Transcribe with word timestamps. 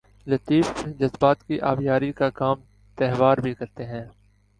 لطیف 0.27 0.85
جذبات 0.99 1.43
کی 1.43 1.59
آبیاری 1.61 2.11
کا 2.11 2.29
کام 2.29 2.59
تہوار 2.97 3.37
بھی 3.37 3.53
کرتے 3.53 3.85
ہیں۔ 3.85 4.03